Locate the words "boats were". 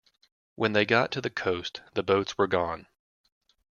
2.01-2.47